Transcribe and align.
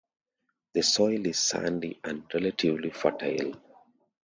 The 0.73 0.81
soil 0.81 1.27
is 1.27 1.37
sandy 1.37 1.99
and 2.03 2.23
relatively 2.33 2.89
fertile. 2.89 3.53